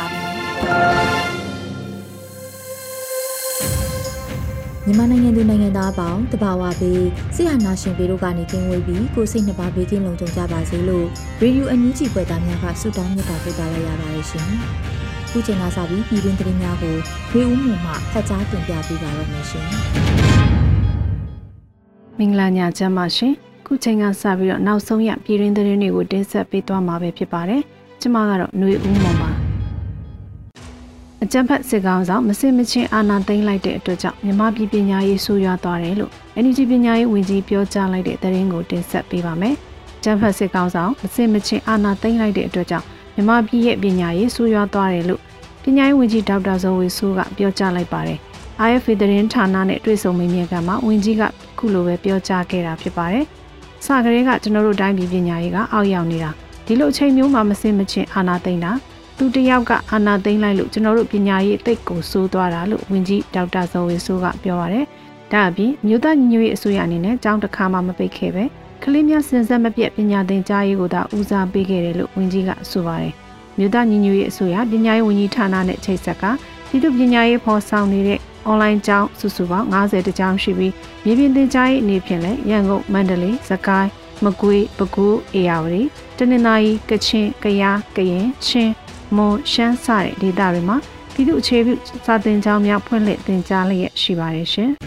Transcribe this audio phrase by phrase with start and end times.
[4.85, 7.03] မြန်မာနိုင်ငံသူနိုင်ငံသားအပေါင်းတဘာဝပေး
[7.35, 11.07] ဆရာနာရှင်ပေတို့ကနေကင်းဝေးပြီးကိုစိတ်နှပါဘေးကင်းလုံခြုံကြပါစေလို့
[11.41, 14.47] ရေဒီယိုအန်ယူဂျီဖွယ်သားများကဆုတောင်းမြတ်တာပို့သလိုက်ရပါတယ်ရှင်။
[15.31, 16.95] ခုချိန်ကစပြီးပြည်တွင်းသတင်းများကို
[17.31, 19.67] ဝေဦးမှုမှဖတ်ကြားတင်ပြပေးပါရမရှင်။
[22.17, 23.33] မင်္ဂလာညချမ်းပါရှင်။
[23.65, 27.61] ခုချိန်ကစပြီးတော့နောက်ဆုံးရပြည်တွင်းသတင်းတွေကိုတင်ဆက်ပေးသွားမှာပဲဖြစ်ပါတယ်။
[28.01, 29.30] ကျွန်မကတော့ຫນွေဦးမောင်ပါ။
[31.23, 36.11] အကြံဖတ်စစ်ကောင်ဆောင်မစင်မချင်းအာဏာသိမ်းလိုက်တဲ့အတွက်ကြောင့်မြမပြည်ပညာရေးဆိုးရွားသွားတယ်လို့
[36.43, 39.55] NUG ပညာရေးဝန်ကြီးပြောကြားလိုက်တဲ့သတင်းကိုတင်ဆက်ပေးပါမယ်။
[40.03, 45.21] ကြံဖတ်စစ်ကောင်ဆောင်မစင်မချင်းအာဏာသိမ်းလိုက်တဲ့အတွက်ကြောင့်မြမပြည်ရဲ့ပညာရေးဆိုးရွားသွားတယ်လို့
[45.63, 48.17] ပညာရေးဝန်ကြီးဒေါက်တာဇော်ဝေဆိုးကပြောကြားလိုက်ပါတယ်။
[48.69, 51.23] IFA သတင်းဌာနနဲ့တွေ့ဆုံမေးမြန်းခန်းမှာဝန်ကြီးက
[51.57, 53.25] ခုလိုပဲပြောကြားခဲ့တာဖြစ်ပါတယ်။
[53.85, 56.29] စကရေကကျွန်တော်တို့တိုင်းပြည်ပညာရေးကအောက်ရောက်နေတာ
[56.65, 58.71] ဒီလိုအချိန်မျိုးမှာမစင်မချင်းအာဏာသိမ်းတာ
[59.23, 64.85] သူတယောက်ကအာနာသိမ့်လိုက်လို့ကျွန်တော်တို့ပညာရေးအသိကိုစိုးသွားတာလို့ဝန်ကြီးဒေါက်တာဇော်ဝေဆိုးကပြောပါရယ်။
[65.31, 68.43] ဒါအပြင်မြို့သားညီညွတ်ရေးအစိုးရအနေနဲ့ကြောင်းတစ်ခါမှမပိတ်ခဲ့ပဲ
[68.83, 73.13] ကလေးများစင်ဆက်မပြတ်ပညာသင်ကြားရေးကိုသာဦးစားပေးခဲ့တယ်လို့ဝန်ကြီးကဆိုပါရယ်။
[73.57, 76.23] မြို့သားညီညွတ်ရေးအစိုးရပညာရေးဝန်ကြီးဌာနနဲ့ချိတ်ဆက်က
[76.69, 78.19] ပြည်သူပညာရေးဖော်ဆောင်နေတဲ့
[78.49, 80.73] online ကျောင်းစုစုပေါင်း90တကျောင်းရှိပြီး
[81.03, 83.89] မြေပြင်သင်ကြားရေးအနေဖြင့်လည်းရန်ကုန်မန္တလေးစကိုင်း
[84.23, 85.83] မကွေးပဲခူးအေရဝတီ
[86.17, 88.73] တနင်္သာရီကချင်ကယားကရင်ချင်း
[89.15, 90.77] မွန်ရှမ်းစတဲ့ဒေသတွေမှာ
[91.13, 91.73] ပြည်သူအခြေပြု
[92.05, 94.71] စာသင်ကျောင်းများဖွင့်လှစ်သင်ကြားလျက်ရှိပါတယ်ရှင်။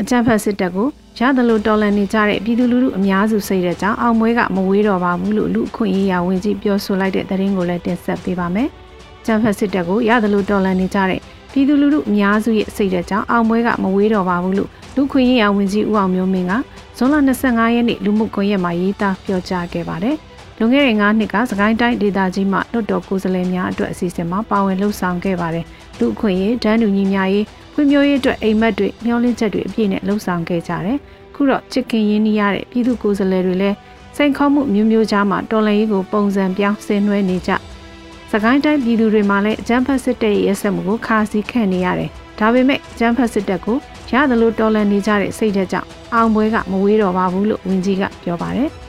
[0.00, 0.88] အကြံဖတ်စစ်တပ်ကို
[1.18, 8.68] ရသလိုတော်လန်နေကြတဲ့ပြည်သူလူထုအများစုစိတ်တဲ့ကြောင့်အောင်မွေးကမဝေးတော့ပါဘူးလို့လူအခွင့်အရေးရာဝန်ကြီးပြောဆိုလိုက်တဲ့သတင်းကိုလည်းတင်ဆက်ပေးပါမယ်။
[9.26, 11.20] ကြံဖတ်စစ်တပ်ကိုရသလိုတော်လန်နေကြတဲ့
[11.52, 16.52] ပြည်သူလူထုအများစုရဲ့စိတ်တဲ့ကြောင့်အောင်မွေးကမဝေးတော့ပါဘူးလို့လူခွင့်ရေးရာဝန်ကြီးဦးအောင်မျိုးမင်းက
[16.96, 20.16] ဇွန်လ25ရက်နေ့လူမှုကွန်ရက်မှာရေးသားပြောကြားခဲ့ပါတယ်။
[20.64, 25.64] လွန်ခဲ့တဲ့9နှစ်ကစကိုင်းတိုင်းဒေသကြီးမှလွတ်တော်ကိုယ်စားလှယ်များအတွက်အစီအစဉ်မှာပါဝင်လှုပ်ဆောင်ခဲ့ပါတယ်။
[25.98, 30.98] လူအခွင့်ရေးဒန်းတူညီများရေးဖွံ့ဖြိုးရေးအတွက်အိမ်မက်တွေမျှော်လင့်ချက်တွေအပြည့်နဲ့လှုပ်ဆောင်ခဲ့ကြတယ်။
[31.34, 33.76] ခုတော့ချစ်ခင်ရင်းနှီးရတဲ့ပြည်သူကိုယ်စားလှယ်တွေလည်း
[34.16, 37.50] စိန်ခေါ်မှုမျိုးမျိုးကြားမှာတော်လှန်ရေးကိုပုံစံပြောင်းဆင်နွှဲနေကြ။
[38.32, 43.76] စကိုင်းတိုင်းပြည်သူတွေမှာလည်းဂျမ်ဖတ်စစ်တပ်ရဲ့ရက်စက်မှုကိုခါစီခန့်နေရတယ်။ဒါပေမဲ့ဂျမ်ဖတ်စစ်တပ်ကို
[44.12, 48.70] ရသလိုတော်လှန်နေကြတဲ့စိတ်ဓာတ်ကြောင့်အောင်ပွဲကမဝေးတော့ပါဘူးလို့ဝန်ကြီးကပြောပါတယ်။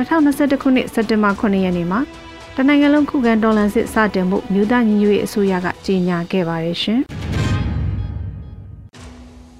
[0.00, 2.00] 2021ခုနှစ်စက်တင်ဘာ9ရက်နေ့မှာ
[2.56, 7.00] တနိုင်ငံလုံးခုခံတော်လှန်စစ်စတင်မှုမြို့သားညီညွတ်ရေးအစိုးရကကြေညာခဲ့ပါတယ်ရှင်။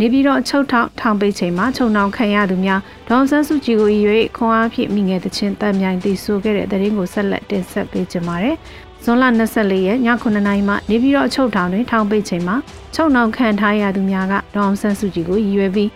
[0.01, 8.57] နေပြည်တော်ချုပ်ထောင်ထောင်ပိတ်ချိန်မှာချုပ်နှောင်ခံရသူများဒေါန်ဆန်းစုကြည်ကိုရွေးခွန်အားဖြင့်မိငယ်တချင်းတန်မြိုင်တည်ဆိုခဲ့တဲ့တဲ့ရင်ကိုဆက်လက်တင်ဆက်ပေးကြပါမယ်။
[9.05, 9.25] ဇွန်လ
[9.57, 12.57] 24ရက်ည9:00နာရီမှနေပြည်တော်ချုပ်ထောင်တွင်ထောင်ပိတ်ချိန်မှာ
[12.95, 15.91] ချုပ်နှောင်ခံထားရသူများကဒေါန်ဆန်းစုကြည်ကိုရွေးပြီး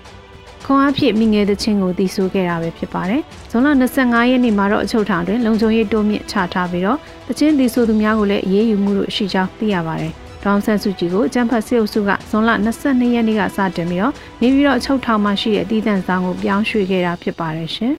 [0.67, 6.99] ခွန်အားဖြင့်မိငယ်သချင်းကိုတီးဆိုခဲ့တာပဲဖြစ်ပါတယ်။ဇွန်လ25ရက်နေ့မှာတော့အချုပ်ထောင်တွင်လုံခြုံရေးတိုးမြင့်ချထားပြီးတော့
[7.29, 10.13] သချင်းတီးဆိုသူများကိုလည်းအေးအေးယူမှုလို့ရှိကြောင်းသိရပါတယ်။
[10.45, 12.51] ဒေါန်ဆန်စုကြည်ကိုအကြံဖတ်စစ်အုပ်စုကဇွန်လ
[12.83, 17.93] 22ရက်နေ့ကစတင်ပြီးတော့နေပြီးတော့အချုပ်ထောင်မှာရှိတဲ့တည်တံ့ဆောင်ကိုပြောင်းရွှေ့ခဲ့တာဖြစ်ပါတယ်ရှင်။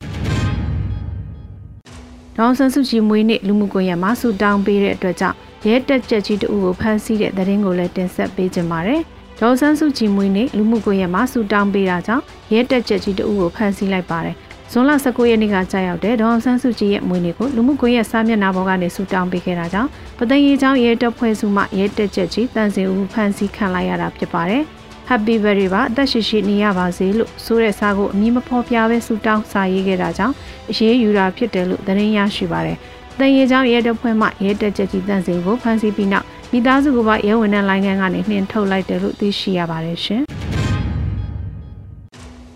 [2.37, 9.03] ဒေါန်ဆန်စုကြည်မွေးနေ့လူမှုကွန်ရက်မှာဆူတောင်းပေးတဲ့အတွက်ကြောင့်ရဲတက်ကြက်ကြီးတူကိုဖမ်းဆီးတဲ့သတင်းကိုလည်းတင်ဆက်ပေးကြပါမယ်။
[9.39, 12.23] ဒေါ်ဆန်းစုကြည်မွေးနေ့လူမှုကွန်ရက်မှာဆူတောင်းပေးတာကြောင့်
[12.53, 14.35] ရဲတက်ချက်ကြီးတအုပ်ကိုဖမ်းဆီးလိုက်ပါတယ်။
[14.71, 24.63] ဇွန်လ19ရက်နေ့ကကြာရောက်တဲ့ဒေါ်ဆန်းစုကြည်ရဲ့မွေးနေ့ကိုလူမှုကွန်ရက်စာမျက်နှာပေါ်ကနေဆူတောင်းပေးခဲ့တာကြောင့်ပသိမ်ရီချောင်းရဲတပ်ဖွဲ့စုမှရဲတက်ချက်ကြီးတန်စင်ဦးဖမ်းဆီးခံလိုက်ရတာဖြစ်ပါတယ်။
[25.09, 30.35] Happy Birthday ပါအသက်ရှိရှိနေရပါစေလို့ဆိုတဲ့စာကိုအမည်မဖော်ပြဘဲဆူတောင်းစာရေးခဲ့တာကြောင့်
[30.69, 32.77] အရေးယူတာဖြစ်တယ်လို့သတင်းရရှိပါတယ်။
[33.19, 36.25] တန်ရီချောင်းရဲတပ်ဖွဲ့မှရဲတက်ချက်ကြီးတန်စင်ကိုဖမ်းဆီးပြီးနောက်
[36.57, 40.21] မိသားစုကပါရဲဝင်တဲ့လိုင်းခန်းကနေနှင်ထုတ်လိုက်တယ်လို့သိရှိရပါတယ်ရှင်။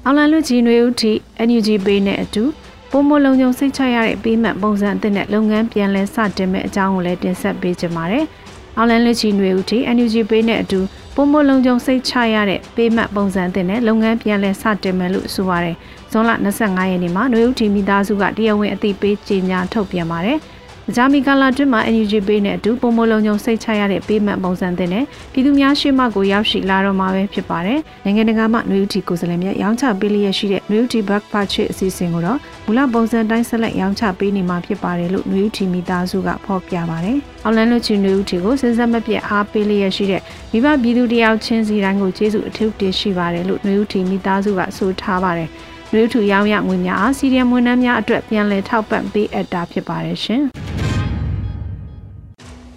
[0.06, 1.12] အောင်လန်လူကြီးနွေဦးတီ
[1.48, 2.44] NUG ပေးနဲ့အတူ
[2.92, 8.26] ပုံမလုံးုံစိတ်ချရတဲ့ပေးမှတ်ပုံစံအသစ်နဲ့လုပ်ငန်းပြန်လဲစတင်မဲ့အကြောင်းကိုလည်းတင်ဆက်ပေးကြပါမယ်။
[8.78, 10.80] အောင်လန်လူချီနွေဦးတီ NUG ပေးနဲ့အတူ
[11.16, 15.76] ပုံမလုံးုံစိတ်ချရတဲ့ပေးမှတ်ပုံစံအသစ်နဲ့လုပ်ငန်းပြန်လဲစတင်မယ်လို့ဆိုပါတယ်။
[16.12, 20.40] ဇွန်လ25ရက်နေ့မှာနွေဦးတီမိသားစုကတရားဝင်အသိပေးကြေညာထုတ်ပြန်ပါတယ်။
[20.96, 25.04] ဂျာမီကာလာတွင်မှာ NUG ပေးနဲ့အတူပုံမလုံးုံစိတ်ချရတဲ့ပေးမှတ်ပုံစံသစ်နဲ့
[25.34, 40.22] ပြည်သူများရှိမှကိုရောက်ရှိလာတော့မှာပဲဖြစ်ပါတယ်။နိုင်ငံတကာမှနွေဦးတီကိုယ်စားလှယ်များရောင်းချပေးလျက်ရှိတဲ့နွေဦးတီ back purchase အစီအစဉ်ကိုတော့မူလပုံစံတိုင်းဆက်လက်ရောင်းချပေးနေမှာဖြစ်ပါတယ်လို့နွေဦးတီမိသားစုကဖော်ပြပါတယ်။အော်လန်လိုချီနွေဦးတီကိုစဉ်ဆက်မပြတ်အားပေးလျက်ရှိတဲ့
[40.52, 45.50] မိဘပြည်သူတယောက်ချင်းစီတိုင်းကိုကျေးဇူးအထူးတင်ရှိပါတယ်လို့နွေဦးတီမိသားစုကဆိုထားပါတယ်။
[45.94, 50.44] နွေဦးထူရောင်းရငွေများအားစီရီယံဝန်ထမ်းများအတွက်ပြန်လည်ထောက်ပံ့ပေးအပ်တာဖြစ်ပါတယ်ရှင်။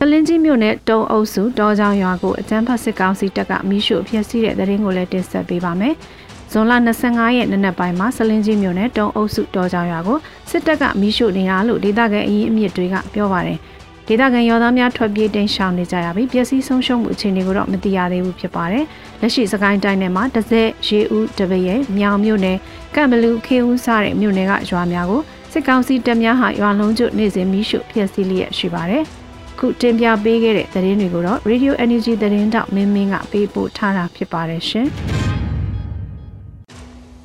[0.04, 5.94] ပလင်းကြီးမြို့နယ်တုံအုပ်စုတောချောင်းရွာကိုအကြမ်းဖက်စစ်ကောင်စီတပ်ကမိရှုဖျက်ဆီးတဲ့တဲ့ရင်ကိုလည်းတင်ဆက်ပေးပါမယ်။
[6.52, 6.72] ဇွန်လ
[7.04, 10.18] 25ရက်နေ့နက်ပိုင်းမှာစလင်းကြီးမြို့နယ်တုံအုပ်စုတောချောင်းရွာကို
[10.50, 13.58] စစ်တပ်ကမိရှုနေတာလို့ဒေသခံအရင်အမြစ်တွေကပြောပါတယ်။
[14.08, 18.84] ဒေသခံရောသားများထွက်ပြေးတိမ်းရှောင်နေကြရပြီးပျက်စီးဆုံးရှုံးမှုအခြေအနေကိုတော့မသိရသေးဘူးဖြစ်ပါတယ်။
[19.20, 22.58] လက်ရှိစကိုင်းတိုင်းထဲမှာတစက်ရေဦးတပရဲမြောင်မြို့နယ်
[22.94, 25.20] ကံဘလူခေဦးစတဲ့မြို့နယ်ကရွာများကို
[25.52, 29.04] စစ်ကောင်စီတပ်များဟာရွာလုံးကျွနေစဉ်မိရှုဖျက်ဆီးလျက်ရှိပါတယ်။
[29.64, 34.86] ခုတင်ပြပေးခဲ့တဲ့သတင်းတွေကိုတော့ Radio Energy သတင်းတောက်မင်းမင်းကပေးပို့ထားတာဖြစ်ပါတယ်ရှင်။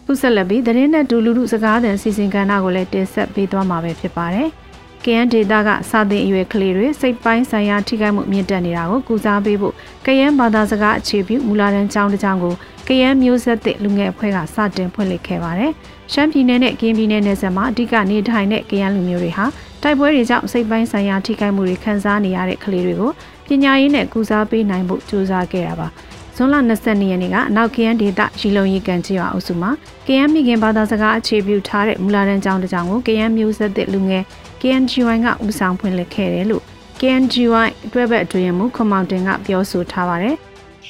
[0.06, 4.48] ခုဆက်လက်ပြီးသတင်းနဲ့ဒူလူလူစကားသံစီစဉ်ကဏ္ဍကိုလည်းတင်ဆက်ပေးသွားမှာပဲဖြစ်ပါတယ်။
[5.04, 9.74] KN ဒေတာကစာသင်အရွယ်ကလေးတွေစိတ်ပိုင်းဆိုင်ရာထိခိုက်မှုမြင့်တက်နေတာကိုကုစားပေးဖို့
[10.06, 12.54] KN ဘာသာစကားအခြေပြုမူလာတန်းကျောင်းတစ်ကျောင်းကို
[12.88, 15.72] KN မျိုးဆက်သစ်လူငယ်အဖွဲ့ကစတင်ဖွင့်လှစ်ခဲ့ပါတယ်။
[16.14, 19.46] ရှမ်းပြည်နယ်နဲ့ကင်းပြည်နယ်နယ်စပ်မှာအဓိကနေထိုင်တဲ့ KN လူမျိုးတွေဟာ
[19.88, 23.12] တိုက်ပွဲတွေကြောင့်စိတ်ပိုင်းဆိုင်ရာထိခိုက်မှုတွေခံစားနေရတဲ့ကလေးတွေကို
[23.48, 25.88] ပညာရေးနဲ့ကုစားပေးနိုင်ဖို့ကြိုးစားခဲ့တာပါ
[26.36, 29.72] ဇွန်လ22ရက်နေ့ကအနောက် KN ဒေသရီလုံရီကန်ချောအုပ်စုမှာ
[30.08, 34.24] KN မိခင်ဘာသာစကားအခြေပြုထားတဲ့မူလာတန်းကျောင်းတစ်ကျောင်းကို KN မျိုးဆက်သစ်လူငယ်
[34.62, 36.64] KNGY ကဦးဆောင်ဖွင့်လှစ်ခဲ့တယ်လို့
[37.00, 40.36] KNGY အတွဲဘက်အတွင်းမှုခမောင်တင်ကပြောဆိုထားပါတယ်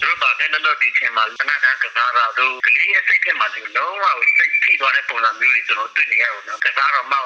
[0.01, 4.36] သူတို့ဗာတဲ့လို့ဒီချိန်မှာလနာကကစားတာတို့ကလေးရဲ့စိတ်ထဲမှာဒီလုံးဝစိတ်ထိ
[4.79, 7.17] သွားတဲ့ပုံစံမျိုးတွေကျွန်တော်တွေ့နေရတော့နော်ကစားတော့မှ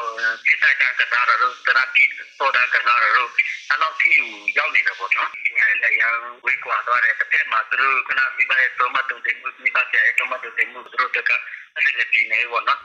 [0.46, 2.04] စိတ်တိုက်ကကစားတော့တရာတိ
[2.38, 3.30] ဆိုတာကစားတော့
[3.70, 4.12] အဲ့လောက်ထိ
[4.58, 6.14] ရောက်နေတယ်ပေါ့နော်ဒီနေ့လည်းရန်
[6.46, 11.18] ဝေးကွာသွားတဲ့တစ်ဖက်မှာသူတို့ကနမိဘရဲ့တော့မတုံတင်မှုမိဘရဲ့တော့မတုံတင်မှုသူတို့က
[11.76, 12.80] အဲ့ဒီပြည်နေပေါ့နော်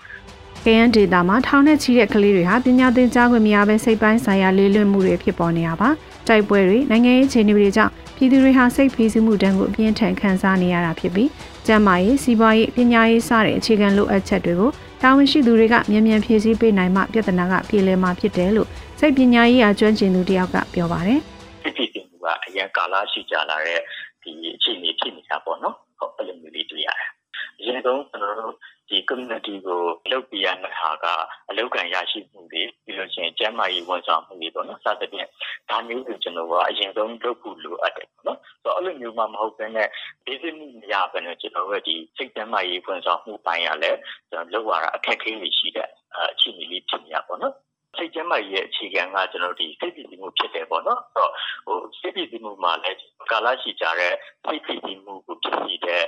[0.65, 5.89] KN ဒေတာမှာထောင်နဲ့ချီတဲ့ကလေးတွေဟာပညာသင်ကြားခွင့်မရဘဲစိတ်ပိုင်းဆိုင်ရာလေးလွတ်မှုတွေဖြစ်ပေါ်နေရပါ
[6.29, 11.29] တိုက်ပွဲတွေနိုင်ငံရေးခြေအနေတွေကြောင့်ပြည်သူတွေဟာစိတ်ဖိစီးမှုတန်းကိုအပြင်းထန်ခံစားနေရတာဖြစ်ပြီး
[11.67, 14.71] ကျန်းမာရေးစီးပွားရေးပညာရေးစတဲ့အခြေခံလိုအပ်ချက်တွေကို
[15.03, 18.69] တာဝန်ရှိသူတွေကမြန်မြန်ဖြည့်ဆည်းပေးနိုင်မှပြဿနာကပြေလည်မှာဖြစ်တယ်လို့
[18.99, 21.21] စိတ်ပညာရေးအကျွမ်းကျင်သူတယောက်ကပြောပါတယ်။
[21.63, 23.81] စိတ်ဖိစီးမှုကအရင်ကာလရှိကြလာတဲ့
[24.23, 27.11] ဒီအခြေအနေဖြစ်နေတာပေါ့နော်။ဟုတ်အဲ့လိုမျိုးလေးတွေ့ရတယ်။
[27.59, 28.55] အရင်ဆုံးကျွန်တော်တို့
[28.89, 29.81] ဒီ community ကို
[30.13, 31.07] လုပ်ပြရမယ့်ဟာက
[31.49, 35.29] အလောက်ကန်ရရှိမှုတွေပြီးလို့ရှိရင်ကျန်းမာရေးဝန်ဆောင်မှုတွေပေါ့နော်စသဖြင့်
[35.71, 39.89] ဒါမျိုးတွေကျွန်တော်ကအရင်ဆုံးလုပ်ဖို့လိုအပ်တယ်ပေါ့နော်ဆိုတော့အဲ့လိုမျိုးမှမဟုတ်ဘဲနဲ့
[40.25, 43.91] basic မှုမရဘဲနဲ့ကျွန်တော်တို့ဒီစိတ်ကျန်းမာရေးဝန်ဆောင်မှုပိုင်းရလဲ
[44.31, 45.89] ကျွန်တော်လုပ်ရတာအခက်အခဲတွေရှိတဲ့
[46.33, 47.55] အခြေအနေလေးဖြစ်နေရပါတော့
[47.99, 51.31] စိတ်ကျန်းမာရေးရဲ့အခြေခံကကျွန်တော်ဒီစိတ်ပြည်စီမှုဖြစ်တယ်ပေါ့နော်အဲ့တော့
[51.67, 52.99] ဟိုစိတ်ပြည်စီမှုမှာလည်း
[53.31, 54.15] ကာလရှိကြတဲ့
[54.45, 56.03] စိတ်ပြည်စီမှုကိုဖြစ်စီတဲ့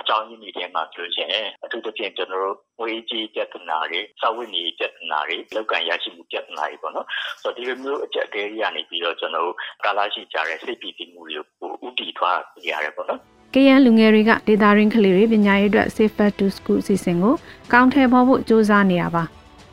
[0.00, 1.28] အကြောင်းရင်းတွေထဲမှာပြောချင်
[1.64, 7.06] အထူးသဖြင့်ကျွန်တော်တို့ငွေကြေးပြဿနာတွေစာဝတ်နေပြဿနာတွေလောက်ကန်ရရှိမှုပြဿနာတွေပေါ့နော်
[7.42, 13.20] ဆိုတော့ဒီလိုမျိုးအကြက်တဲကြီးကနေပြီးတော့ကျွန်တော်တို့ကာလရှိကြတဲ့စိတ်ပြည်စီမှုတွေကိုဥတီထွားပြရတယ်ပေါ့နော်
[13.54, 17.34] ကရန်လူငယ်တွေကဒေတာရင်းကလေးတွေပညာရေးအတွက် Safe Back to School အစီအစဉ်ကို
[17.72, 19.24] ကောင်းထည့်ဖို့စ조사နေတာပါ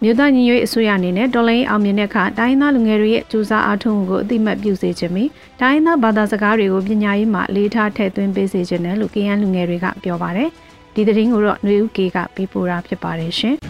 [0.04, 5.30] မြို့သားညီညွတ်အစိုးရအနေနဲ့တော်လိုင်းအောင်မြင်တဲ့အခါတိုင်းသားလူငယ်တွေရဲ့ကြိုးစားအားထုတ်မှုကိုအသိမှတ်ပြုစေခြင်းပြီး
[5.62, 10.50] တိုင်းသားဘာသာစကားတွေကိုပညာရေးမှာလေးထားထည့်သွင်းပေးစေခြင်းနဲ့လို့ကရန်လူငယ်တွေကပြောပါတယ်။
[10.94, 13.56] ဒီသတင်းကိုတော့ຫນွေဦးကေကပေးပို့တာဖြစ်ပါတယ်ရှင်။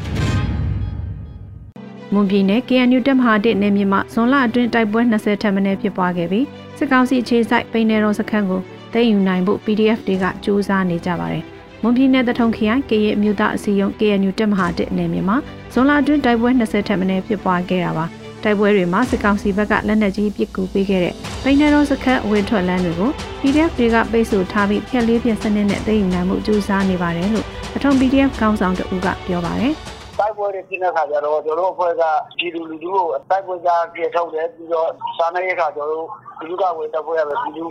[2.14, 6.46] မွန်ပြည်နယ် KNU တက်မဟာတစ်နယ်မြေမှာဇွန်လအတွင်းတိုက်ပွဲ20ထပ်မံဖြစ်ပွားခဲ့ပြီး
[6.78, 8.62] စစ်ကောင်စီအခြေစိုက်ပိန်နယ်တော်စခန်းကို
[8.94, 11.46] သိမ်းယူနိုင်ဖို့ PDF တွေကစူးစမ်းနေကြပါတယ်။
[11.84, 15.38] မွန်ပြည်နယ်တထုံခရိုင်ကရင်အမျိုးသားအစည်းအရုံး KNU တက်မဟာတစ်အနေနဲ့မှာ
[15.74, 18.06] ဇွန်လအတွင်းတိုက်ပွဲ20ထက်မနည်းဖြစ်ပွားခဲ့တာပါ
[18.44, 23.12] တိုက်ပွဲတွေမှာစစ်ကောင်စီဘက်ကလက်နက်ကြီးပစ်ကူပေးခဲ့တဲ့ပိန်နယ်တော်စခန်းအဝင်ထွက်လမ်းတွေကို
[23.42, 27.46] PDF တွေကပိတ်ဆို့ထားပြီးဖျက်လေးပြစနစ်နဲ့သိမ်းယူနိုင်မှုကြိုးစားနေပါတယ်လို့
[27.76, 29.74] အထုံ PDF ကောင်းဆောင်တဦးကပြောပါတယ်
[30.22, 32.04] တိုက်ပွဲတွေဖြစ်တဲ့ခါကျတော့ကျွန်တော်တို့အဖွဲ့က
[32.38, 36.08] ပြည်သူလူထုကိုတိုက်ပွဲကြပြေထုတ်တယ်ပြီးတော့စားနေရခါကျွန်တော်တို့
[36.48, 37.64] လူကဝင်တပ်ဖွဲ့ရပဲပြည်သူ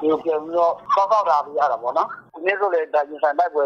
[0.00, 3.64] ဒီပြန်ပြီးတော့ကောက်ကောက်တာပြရတာပေါ့နော်ဒီနေ့ဆိုလေဒါရင်ဆိုင်တိုက်ပွဲ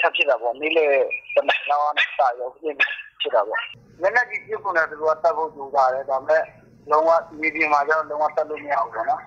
[0.00, 0.86] ထပ်ဖြစ်တာပေါ့နေ့လေ
[1.34, 2.74] တမန်တော်နဲ့စာရုပ်ဖြစ်
[3.20, 3.60] ဖြစ်တာပေါ့
[4.02, 6.42] လက်နက်ကြီးပြစ်ကုန်တယ်သူကတတ်ဖို့ကြိုးစားတယ်ဒါပေမဲ့
[6.90, 7.10] လုံးဝ
[7.40, 9.20] မီဒီယာမှာကျတော့လုံးဝတတ်လို့မရဘူးပေါ့နော်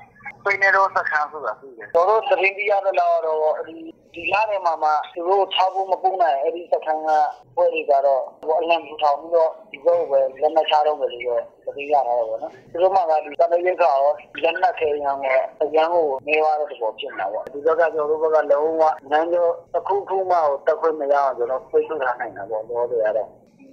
[0.45, 3.75] ပိနေတော့စခန်းဆိုတာရှိတယ်တို့တို့သတင်းပြရတော့တော့ဒီ
[4.13, 7.09] ဒီလာထဲမှာမှသူတို့ထားဖို့မပုံနိုင်အဲ့ဒီစခန်းက
[7.55, 13.95] ပွဲတွေကတော့ဟိုအလံထူထောင်ပြီးတော့ဒီလိုပဲလက်မချတော့ဘူးလို့သတင်းရတာပေါ့နော်သူတို့မှကဒီတမရိတ်ကရော
[14.43, 15.31] လက်နက်ခဲရံကို
[15.61, 23.27] အရန်ကိုနေသွားတဲ့ပုံဖြစ်နေတာပေါ့ဒီဘက်ကကျွန်တော်တို့ဘက်ကလုံးဝနန်းကျော်တစ်ခုခုမှတက်ခွင့်မရအောင်ကျွန်တော်ဖိတ်ထုတ်ထားနိုင်တာပေါ့လို့ပြောရတော့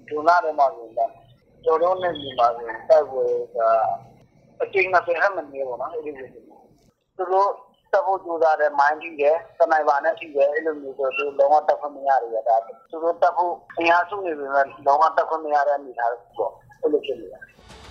[0.09, 1.07] ဒီလာထဲမှာဆိုတာ
[1.65, 2.47] ကျွန်တော်နဲ့ဒီမှာ
[2.89, 3.59] တက်ခွင့်က
[4.62, 7.49] အချိန်နဲ့ဆယ်ဟမနေပေါ့နော်အဲ့ဒီလိုသူတို့
[7.93, 17.38] တက်ဖို့ကြိုးစားတဲ့မိုင်းကြီးတယ်စနိုက်ပါနဲ့ရှိတယ်အဲ့လိုမျိုးဆိုသူလုံးဝတက်ခွင့်မရရတာသူတို့တက်ဖို့အင်အားစုနေပြီမဲ့လုံးဝတက်ခွင့်မရတဲ့အနေထားပေါ့အဲ့လိုဖြစ်နေတာ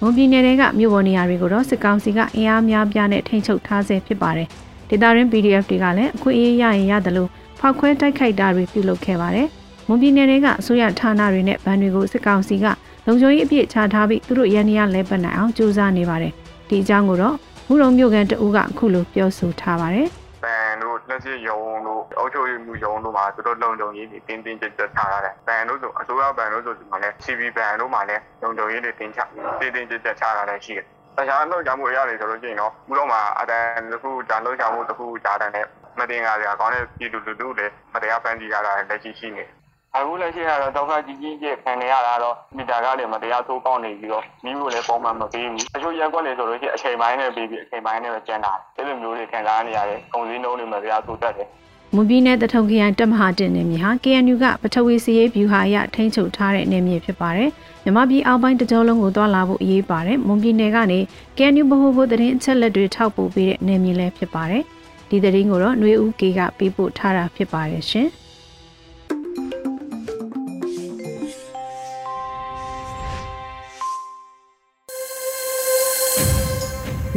[0.01, 4.47] မွန်ပြည်နယ်ကမြို့ပေါ်နေရာတွေကိုတော့စစ်ကောင်စီကအင်အားများပြားနဲ့ထိန်းချုပ်ထားဆဲဖြစ်ပါတယ်။
[4.89, 9.47] ဒေတာရင်း PDF တွေကလည်းအခွင့်အရေးရရင်ရတယ်လို့ဖောက်ခွဲတိုက်ခိုက်တာတွေပြုလုပ်ခဲ့ပါတယ်။
[9.87, 12.65] မွန်ပြည်နယ်ကအစိုးရဌာနတွေနဲ့ဗန်တွေကိုစစ်ကောင်စီက
[13.05, 16.33] လုံခြုံရေးအပြည့်ချထားပြီးသူတို့ရန်ရလဲပတ်နိုင်အောင်ကြိုးစားနေပါတယ်။
[16.69, 17.35] ဒီအကြောင်းကိုတော့
[17.67, 20.07] မူရုံမြို့ကန်တအူးကအခုလိုပြောဆိုထားပါတယ်။
[20.43, 29.19] ဗန်တို့လက်ရှိရုံတို့အုပ်ချုပ်ရေးမှုရုံတို့မှာသူတို့လုံခြုံရေးတွေတင်းတင်းကြပ်ကြပ်ထားရတယ်။ဗန်တို့ဆိုအစိုးရဗန်တို့ဆိုဒီမှာလဲ CV ဗန်တို့မှာလဲလုံခြုံရေးတွေတင်းချ
[29.59, 30.85] တင်းတင်းကြပ်ကြပ်ချထားတယ်ရှိတယ်။
[31.17, 35.65] တခြားလောက်ကြမှုရတယ်ဆိုလို့ရှိရင်တော့ဘုတော့မှာအတန်တစ်ခုဂျာလောက်ချမှုတစ်ခုဂျာတန်နဲ့
[35.99, 39.56] မတင်ကြရကောင်းတဲ့ပြည်သူလူထုလည်းမတရားဖန်တီးရတာလက်ရှိရှိနေတယ်
[39.97, 51.47] အခုလက်ရှိကတော့ဒုက္ခကြီးကြီးကျခံနေရတာတော့မီတာကလည်းမတရားသိုးပေါက်နေပြီးတော့မိဖို့လည်းပုံမှန်မပေးဘူးအချို့ရက်ွက်လေဆိုလို့ရှိရင်အချိန်ပိုင်းနဲ့ပေးပြီးအချိန်ပိုင်းနဲ့ပဲကျန်တာဒီလိုမျိုးတွေခံစားနေရတယ်ကုန်စည်နှုန်းတွေမတရားသိုးတက်တယ်
[51.95, 57.49] မွန်ပြည်နယ်တထုံခရိုင်တပ်မဟာတင်နေမြေဟာ KNU ကပထဝီစီရေးဗျူဟာအရထိန်းချုပ်ထားတဲ့နေမြေဖြစ်ပါတယ်။
[57.83, 60.99] မြမပြည်အောက်ပိုင်းတကြောလုံးကိုတွာလာဖို့အရေးပါတယ်။မွန်ပြည်နယ်ကနေ
[61.37, 64.63] KNU ဗဟိုဘုတ်သတင်းအချက်လက်တွေထောက်ပို့ပေးတဲ့နေမြေလည်းဖြစ်ပါတယ်။
[65.09, 68.07] ဒီသတင်းကိုတော့ຫນွေဦးကေကပေးပို့ထားတာဖြစ်ပါတယ်ရှင်။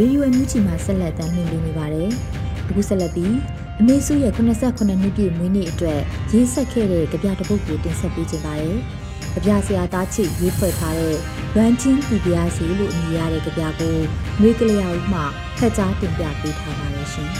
[0.00, 2.11] ရေဒီယိုအန်ယူဂျီမှာဆက်လက်တင်ပြနေပါတယ်။
[2.69, 3.35] အခုဆက်လက်ပြီး
[3.80, 6.00] အမေစုရဲ့89နှစ်ပြည့်မွေးနေ့အတွက်
[6.33, 8.76] ရေးဆက်ခဲ့တဲ့ကြပြတပုတ်ကိုတင်ဆက်ပေးခြင်းပါတယ်။
[9.35, 11.16] ကြပြဆရာသားချစ်ရေးဖွဲ့ထားတဲ့
[11.57, 13.97] ရန်ချင်းပြည်ပြားစီလို့အမည်ရတဲ့ကြပြကို
[14.40, 15.21] မျိုးကလေးအောင်မှ
[15.59, 17.28] ဖက်ကြားတင်ပြပေးထားပါတယ်ရှင်။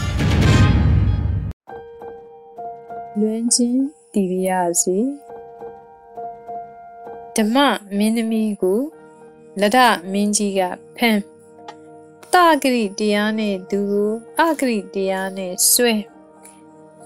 [3.19, 4.97] လွန်ချင်းပြည်ပြားစီ
[7.35, 7.57] ဓမ္မ
[7.97, 8.79] မင်းသမီးကို
[9.61, 9.77] လဒ
[10.11, 10.61] မင်းကြီးက
[10.97, 11.21] ဖမ်း
[12.33, 15.93] တဂရိတရားနဲ့သူကိုအဂရိတရားနဲ့ဆွဲ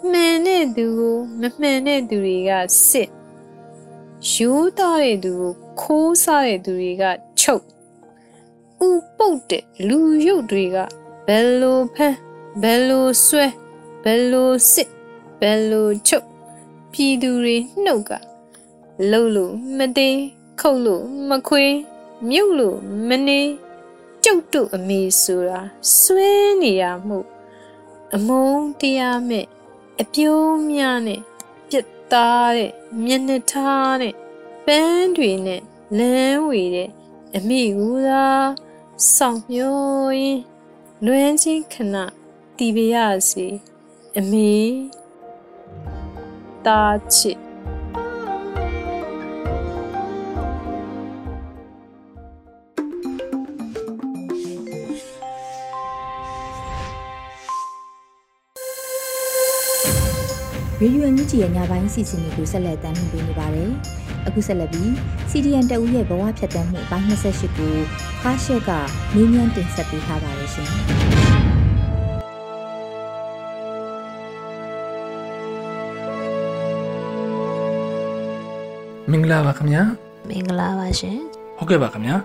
[0.10, 2.51] မှန်တဲ့သူကိုမမှန်တဲ့သူတွေက
[2.88, 3.10] စစ်
[4.32, 5.51] ရိုးသားတဲ့သူကို
[5.82, 7.03] ခိုးစားတဲ့သူတွေက
[7.39, 7.63] ချုပ်
[8.88, 10.77] ဥပုတ်တဲ့လူရုပ်တွေက
[11.27, 12.17] ဘယ်လိုဖမ်း
[12.62, 13.48] ဘယ်လိုဆွဲ
[14.03, 14.89] ဘယ်လိုစစ်
[15.41, 16.25] ဘယ်လိုချုပ်
[16.91, 18.12] ပြည်သူတွေနှုတ်က
[19.10, 20.17] လှုပ်လို့မသေး
[20.60, 21.74] ခုတ်လို့မခွေး
[22.29, 22.77] မြုပ်လို့
[23.08, 23.41] မနေ
[24.27, 25.62] ကျုပ်တို့အမေဆိုတာ
[26.00, 27.20] ဆွဲနေရမှု
[28.15, 29.46] အမုန်းတရားမဲ့
[30.01, 31.22] အပြိုးများနဲ့
[31.70, 32.72] ပြစ်သားတဲ့
[33.05, 34.13] မျက်နှာထားတဲ့
[34.65, 35.62] ပန်းတွေနဲ့
[35.98, 36.89] လမ်းဝေတဲ့
[37.36, 38.25] အမိကူသာ
[39.15, 39.77] စောင့်မျော
[40.20, 40.44] ရင်း
[41.05, 41.96] လွမ်းချင်းခဏ
[42.58, 42.96] တီးပြရ
[43.29, 43.48] စီ
[44.17, 44.55] အမေ
[46.65, 46.82] တာ
[47.13, 47.45] ချစ်
[60.82, 63.72] ရေဒီယိုညချီရဲ့ညပိုင်းစီစဉ်တွေကိုဆက်လက်တင်ပြနေပါတယ်။
[64.27, 64.89] အခုဆက်လက်ပြီး
[65.32, 67.74] CDN တအူးရဲ့ဘဝဖြတ်တန်းမှုအပိုင်း28ကို
[68.22, 68.72] ခါရှက်က
[69.13, 70.70] မေးမြန်းတင်ဆက်ပေးထားပါတယ်ရှင်။
[79.12, 79.82] မင်္ဂလာပါခင်ဗျာ
[80.29, 81.17] မင်္ဂလာပါရှင်
[81.58, 82.15] ဟုတ်ကဲ့ပါခင်ဗျာ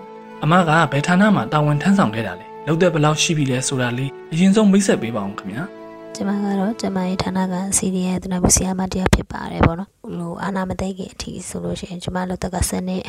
[0.43, 5.63] အမကဘယ်ဌာနမှာတာဝန်ထမ်းဆောင်ခဲ့တာလဲလောက်တဲ့ဘယ်လောက်ရှိပြီလဲဆိုတာလေးအရင်ဆုံးမိတ်ဆက်ပေးပါအောင်ခင်ဗျာ
[6.15, 13.03] ကျမကတော့ကျမရဲ့ဌာနကစီဒီရဲ့တနဘူးဆီယာမတရားဖြစ်ပါတယ်ပေါ့နော်ဟိုအာနာမသိခင်အထိဆိုလို့ရှိရင်ကျမတို့တက်ကစနစ်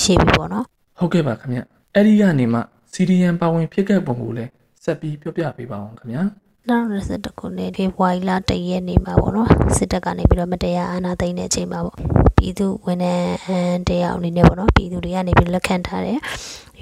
[0.00, 0.64] ရှိပြီပေါ့နော်
[0.98, 1.60] ဟုတ်ကဲ့ပါခင်ဗျ
[1.94, 2.60] အဲ့ဒီကနေမှ
[2.92, 4.50] စီဒီယန်ပါဝင်ဖြစ်ခဲ့ပုံကိုလည်း
[4.84, 6.22] ဆက်ပြီးပြောပြပေးပါအောင်ခင်ဗျာ
[6.68, 11.96] နောက်ရစတခုနဲ့ဒီဝိုင်လာတရက်နေမှာပေါ့နော်စစ်တပ်ကနေပြီးတော့မတရားအာဏာသိမ်းတဲ့အချိန်မှာပေါ့
[12.36, 16.18] ပြည်သူဝန်ထမ်းတရားအနေနဲ့ပေါ့နော်ပြည်သူတွေကနေပြီးလက်ခံထားတဲ့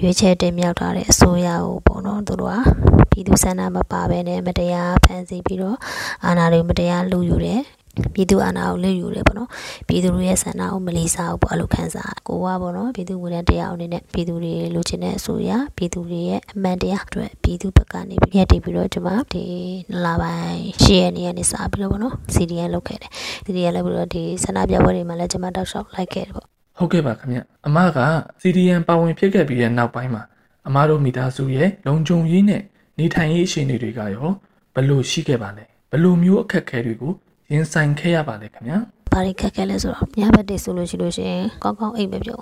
[0.01, 2.55] ရွေးချယ်တင်မြှောက်ထားတဲ့အစိုးရကိုပေါ့နော်သူတို့က
[3.11, 5.77] ပြည်သူဆန္ဒမပါဘဲနဲ့မတရားဖန်ဆီးပြီးတော့
[6.25, 7.61] အာဏာတွေမတရားလူယူတယ်
[8.13, 9.49] ပြည်သူအာဏာကိုလစ်ယူတယ်ပေါ့နော်
[9.87, 19.43] ပြည်သူတွေရဲ့ဆန္ဒကိုမလီစားဘူးပေါ့အဲ့လိုခံစားကိုကပေါ့နော်ပြည်သူဝန်ထမ်းတရားအနေနဲ့ပြည်သူတွေလိုချင်တဲ့အဆိုအရပြည်သူတွေရဲ့အမှန်တရားအတွက်ပြည်သူဘက်ကနေပြီးရက်တည်ပြီးတော့ကျွန်မဒီ
[20.05, 23.11] လာပိုင်းရှေ့ရနေရနေစားပြီးတော့ပေါ့နော် CDN လုပ်ခဲ့တယ်
[23.45, 26.47] CDN လုပ်ပြီးတော့ဒီဆန္ဒပြပွဲတွေမှာလည်းကျွန်မတောက်လျှောက်လိုက်ခဲ့တယ်ပေါ့
[26.77, 27.99] ဟုတ်ကဲ့ပါခင်ဗျအမက
[28.41, 30.23] CDN ပါဝင်ဖြစ်ခဲ့ပြီးတဲ့နောက်ပိုင်းမှာ
[30.67, 32.61] အမတို့မိသားစုရဲ့လုံခြုံရေးနဲ့
[32.99, 34.29] နေထိုင်ရေးအခြေအနေတွေကရော
[34.73, 37.13] ဘယ်လိုရှိခဲ့ပါလဲဘယ်လိုမျိုးအခက်အခဲတွေကို
[37.51, 38.77] ရင်ဆိုင်ခဲ့ရပါလဲခင်ဗျာ
[39.11, 42.37] ဘာတွေခက်ခဲလဲဆိုတော့ညဘက်တွေဆိုလို့ရှိလို့ရှင်ကောင်းကောင်းအိမ်မပြုံ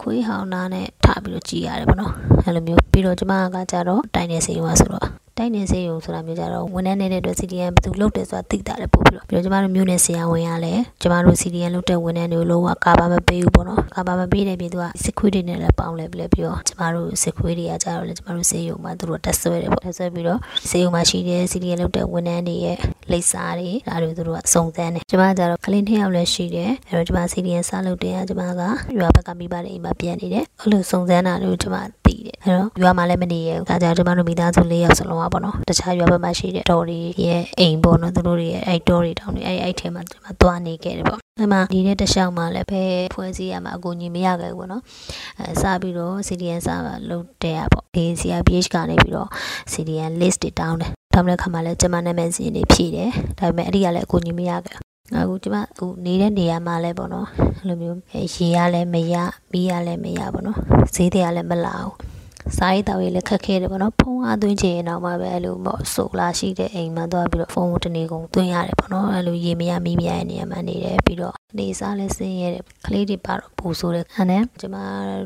[0.00, 2.12] ခွေးဟောင်းနာနဲ့ထပြီးတော့ကြည်ရတယ်ပေါ့နော်
[2.44, 5.06] အဲ့လိုမျိုးပြီးတော့ကျမကကြတော့တိုင်နေစီရွာဆိုတော့
[5.38, 20.38] တိုက်နေစေရုံဆိုတာမျိုးကြတော့ဝန်ထမ်းနေတဲ့အတွက် CDN ဘယ်သူလုပ်တယ်ဆိုတာသိတာလည်းပို့ပြီးတော့ပြီးတော့ကျမတို့မျိုးနယ်ဆရာဝန်ရလဲကျမတို့ CDN လုပ်တဲ့ဝန်ထမ်းတွေကိုလုံးဝကာပါမပေးဘူးပေါ့နော်ကာပါမပေးတဲ့ပြည်သူကစစ်ခွေးတွေနဲ့လည်းပေါင်းလဲပြီးပြီးတော့ကျမတို့စစ်ခွေးတွေကကြတော့လေကျမတို့စေရုံမှာသူတို့တက်ဆွဲတယ်ပေါ့တက်ဆွဲပြီးတော့
[20.70, 22.76] စေရုံမှာရှိတဲ့ CDN လုပ်တဲ့ဝန်ထမ်းတွေရဲ့
[23.12, 28.62] လိပ်စာတွေဒါတွေသူတို့ကစုံစမ်းတယ်ကျမကြတော့ကလင်းနှစ်ယောက်လည်းရှိတယ်အဲ့တော့ကျမ CDN စလုပ်တဲ့ကကျမက
[28.98, 42.82] ရွာဘက်ကမိဘတွေအိမ်မှာပြန်နေတယ်အဲ့လိုစုံစမ်းတာတွေကိုကျမသိတယ်အဲ့တော့ရွာမှာလည်းမနေရဘူးဒါကြောင့်ကျမတို့မိသားစု၄ယောက်စလုံးကပေါ့နော်တခြားရွာဘက်မှာရှိတဲ့တော်တွေရဲ့အိမ်ပေါ့နော်သူတို့တွေရဲ့အဲ့တော်တွေတောင်းနေအဲ့အဲ့ထဲမှာကျမသွားနေခဲ့တယ်ပေါ့အဲ့မှာဒီတဲ့တခြားမှာလည်းပဲ
[43.14, 44.82] ဖွဲ့စည်းရမှာအကူညီမရခဲ့ဘူးပေါ့နော်
[45.38, 46.68] အဲစပြီးတော့ CDN စ
[47.10, 49.28] လုပ်တဲ့ရပေါ့ဒီ CRPH ကနေပြီးတော့
[49.72, 54.76] CDN list တွေတောင်းတယ်တောင်းတဲ့ခါမှာလည်းကျမနာမည်စီနေဖြည့်တယ်ဒါပေမဲ့အဲ့ဒီကလည်းအကူညီမရခဲ့
[55.16, 57.26] အခုကျမအခုနေတဲ့နေရာမှာလဲပေါ့နော်
[57.58, 59.14] အဲ့လိုမျိုးရေရလဲမရ
[59.52, 60.58] မီးရလဲမရပေါ့နော်
[60.94, 62.07] ဈေးတွေကလည်းမလာဘူး
[62.56, 74.76] စားရေးတောက်ရေးလည်းခက်ခဲတယ်ပေါ့နော်ဖုန်းအားသွင်းချင်ရင်တော့မှပဲအဲ့လိုပေါ့ဆိုလာရှိတဲ့အိမ်မှာသွားပြီးတော့ဖုန်းကိုတနေကုန်သွင်းရတယ်ပေါ့နော်အဲ့လိုရေမရမီးမရတဲ့နေရာမှာနေတယ်ပြီးတော့နေစားလည်းဆင်းရဲတယ်ကလေးတွေပါတော့ပူဆိုးတယ်အဲ့နဲ့ကျမ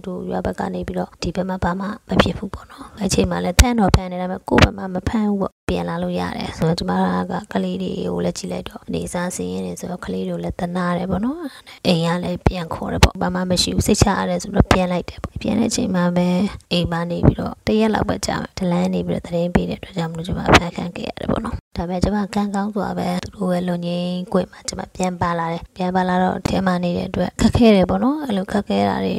[0.05, 6.93] တို့ရွာဘက်ကနေပြီးတော့ဒီဘက်မှာဘာမှမဖြစ်ဘူးပေါ့နော်အဲ့ချိန်မှာလည်းဖန်တော့ဖန်နေတယ်ဒါပေမဲ့ကိုယ့်ဘက်မှာမဖန်ဘူးပေါ့ ပြန်လာလို့ရတယ်ဆိုတော့ကျမ
[7.31, 11.39] ကကလေးတွေကိုလည်းကြည့်လိုက်တော့နေစားဆင်းရဲတယ်ဆိုတော့ကလေးတွေကိုလည်းတနာတယ်ပေါ့နော်
[11.87, 16.29] အိမ်ကလည်းပြန်ခေါ်တယ်ပေါ့ဘာမှမရှိဘူးစိတ်ချရတယ်ဆိုတော့ပြန်လိုက်တယ်ပေါ့ပြန်တဲ့ချိန်မှာပဲ
[16.73, 29.15] အိမ်မနေပြီးတော့တရက်လောက်ပဲကြာမယ်ဒလန်းနေပြီးတော့သတင်းပေးတဲ့အတွက်ကြောင့်မလို့ကျမဖန်ခံခဲ့ရတယ်ပေါ့နော်ဒါပေမဲ့ကျမကန်းကောင်းစွာပဲသူတို့ရဲ့လုံငင်းကွက်မှာကျမပြန်ပါလာတယ်ပြန်ပါလာတော့အထဲမှာနေတဲ့အတွက်ခက်ခဲတယ်ပေါ့နော်အဲ့လိုခက်ခဲတာတွေ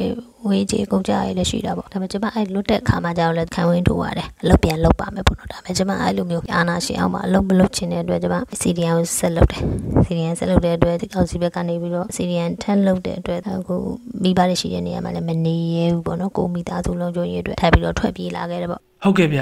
[0.46, 9.62] ဝေးကြီးကုန်ကြရလည်းရှိတာပေါ့ဒါပေမဲ့ကျမအဲ့လွတ်တဲ့ခါမှကြောက်လဲခံဝင်ထိုးရတယ်အလုပ်ပြန်လုပ်ပါမယ်ပေါ့နော်ဒါပေမဲ့ကျမအဲ့လိုမျိုးအာနာရှင်အောင်မှာအလုပ်မလုပ်ချင်တဲ့အတွက်ကျမ CDN ကိုဆက်လုပ်တယ်
[10.06, 13.76] CDN ဆက်လုပ်တဲ့အတွက်ဒီကောင်စီဘက်ကနေပြီးတော့ CDN ထပ်လုပ်တဲ့အတွက်အခု
[14.22, 19.40] မိဘတွေရှိတဲ့နေရာမှာလည်းမနေရဘူးပေါ့နော်ကိုမိသားစုလုံးကျုံရေးအတွက်ထပ်ပြီးတော့ထွက်ပြေးလာခဲ့တယ်ပေါ့ဟုတ်ကဲ့ဗျ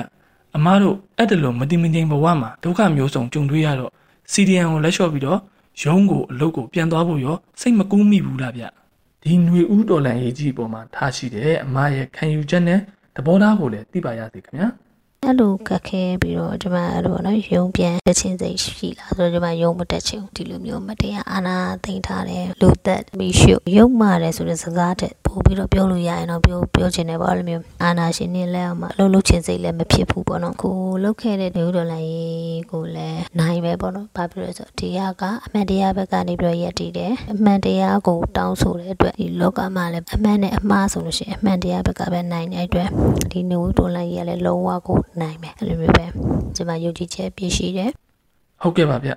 [0.57, 3.91] အမားတို့အဲ့တလို့မတိမငိမ်ဘဝမှာဒုက္ခမျိုးစုံကြုံတွေ့ရတော့
[4.33, 5.39] CDN ကိုလက်လျှော့ပြီးတော့
[5.83, 8.65] ရုံးကိုအလုပ်ကိုပြန်သွားဖို့ရောစိတ်မကူးမိဘူးလားဗျ
[9.23, 12.81] ဒီຫນွေဦးတော်လန်ရေးကြီးပေါ်မှာထားရှိတဲ့အမရဲ့ခံယူချက်နဲ့
[13.17, 14.69] သဘောထားကိုလည်းသိပါရစေခင်ဗျာ
[15.27, 42.89] အဲ့လိုကက်ခဲပြီးတော့ကျွန်မအဲ့လိုနော်ယုံပြန်တက်ချင်းစိတ်ရှိလာဆိုတော့ကျွန်မယုံမတက်ချင်ဒီလိုမျိုးမတရားအာနာသိမ်းထားတယ်လူသက်ပြီးရှုယုံမာတယ်ဆိုတဲ့စကားတဲ့ပို့ပြီးတော့ပြောလို့ရရင်တော့ပြောပြောချင်တယ်ပေါ့အဲ့လိုမျိုးအာနာရှင်နေလဲအောင်မအလုပ်လုပ်ချင်စိတ်လည်းမဖြစ်ဘူးပေါ့နော်ကိုလုပ်ခဲ့တဲ့နေဦးတော်လိုင်းကိုလည်းနိုင်ပဲပေါ့နော်ဘာဖြစ်လို့ဆိုဒီဟာကအမှန်တရားဘက်ကနေပြီးတော့ရက်တည်တယ်အမှန်တရားကိုတောင်းဆိုတဲ့အတွက်ဒီလောကမှာလည်းအမှန်နဲ့အမှားဆိုလို့ရှိရင်အမှန်တရားဘက်ကပဲနိုင်တဲ့အတွက်
[43.33, 46.07] ဒီနေဦးတော်လိုင်းကြီးကလည်းလုံးဝကိုနိုင်မယ်အဲ့လိုမျိုးပဲ
[46.57, 47.91] ကျွန်မယုံကြည်ချက်ပြည့်ရှိတယ်
[48.63, 49.11] ဟုတ်ကဲ့ပါဗျ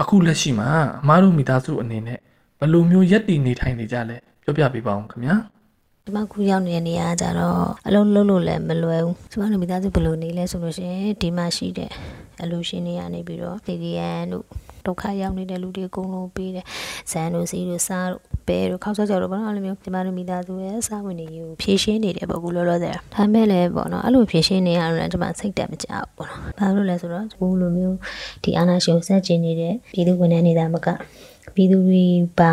[0.00, 0.68] အခုလက်ရှိမှာ
[1.02, 2.18] အမားတို့မိသားစုအနေနဲ့
[2.58, 5.36] ဘယ်လိုမျိုးရက်တည်နေထိုင်နေကြလဲပြောပြပေးပါအောင်ခင်ဗျာ
[6.08, 11.90] ဒီမှာခုရောက်နေတဲ့နေရာကြတော့အလုံးလုံးလို့လည်းမလွယ်ဘူးကျမတို့မိသားစုဘယ်လိုနေလဲဆိုလို့ရှိရင်ဒီမှာရှိတဲ့
[12.42, 14.44] အလူရှင်တွေကနေပြီးတော့ CDN တို့
[14.86, 16.64] ဒုက္ခရောက်နေတဲ့လူတွေအကုန်လုံးပေးတယ်
[17.10, 27.96] ဇန်တို့စီတို့စားတို့ပဲတို့ခောက်ဆော့ကြော်တို့ပေါ့နော်အဲ့လိုမျိုးကျမတို့မိသားစုရဲ့စားဝင်နေကိုဖြည့်ရှင်းနေတယ်ပေါ့ကူလောလောဆယ်ဒါမဲ့လည်းပေါ့နော်အဲ့လိုဖြည့်ရှင်းနေရတော့ကျမစိတ်တက်မကြဘူးပေါ့နော်ဘာလို့လဲဆိုတော့ဘူးလိုမျိုး
[28.42, 30.88] ဒီအာနာရှင်ဆက်ကျင်နေတဲ့ပြည်သူဝန်ထမ်းနေတာမက
[31.54, 32.04] ပြည်သူတွေ
[32.38, 32.52] ပါ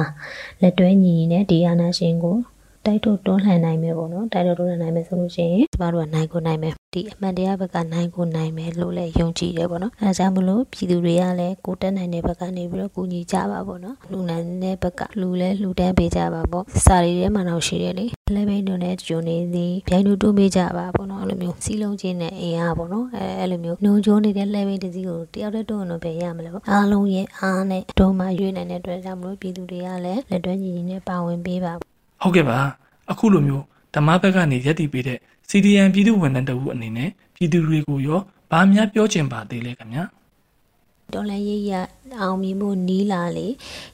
[0.61, 2.37] လက်တွဲညီညီနဲ့ဒီအာနာရှင်ကို
[2.85, 31.73] တိုက်ထုတ်တွန်းလှန်နိုင်မယ်ပေါ့နော်တိုက်ထုတ်တွန်းလှန်နိုင်မယ်ဆိုလို့ရှိရင်ကျမတို့ကနိုင်ကိုနိုင်မယ်ဒီအမှန်တရားဘက်ကနိုင်ကိုနိုင်မယ်လို့လည်းယုံကြည်တယ်ပေါ့နော်အဲဒါကြောင့်မလို့ပြည်သူတွေကလည်းကိုတက်နိုင်တဲ့ဘက်ကနေပြီးတော့ကူညီကြပါပေါ့နော်လူနိုင်တဲ့ဘက်ကလူလဲလူတန်းပေးကြပါပေါ့စာရီထဲမှာတော့ရှိတယ်လေလဲဘိန်းတို့နဲ့ဂျုံနေသည်ဗျိုင်းတို့တိုးပေးကြပါပေါ့နော်အဲ့လိုမျိုးစီးလုံးချင်းနဲ့အင်အားပေါ့နော်အဲအဲ့လိုမျိုးနှုံကျိုးနေတဲ့လဲဘိန်းတစ်စီးကိုတယောက်တည်းတွန်းလို့ပဲရမလဲပေါ့အားလုံးရဲ့အားနဲ့တို့မှရွေးနိုင်တဲ့အတွက်ကြောင့်မလို့ပြည်သူတွေကလည်းလက်တွဲညီညီနဲ့ပါဝင်ပေးပါ
[32.23, 32.59] ဟုတ်ကဲ့ပါ
[33.11, 33.63] အခုလိုမျိုး
[33.95, 38.19] ဓမ္မဘက်ကနေရက်တည်ပေးတဲ့ CDN ပြည်သူဝန်ထမ်းတအုပ်အနေနဲ့ပြည်သူတွေကိုရော
[38.51, 40.03] ဗာများပြောချင်ပါသေးလဲခင်ဗျာ
[41.13, 41.73] တော်လည်းရရ
[42.21, 43.47] အောင်မြင်ဖို့နီးလာလေ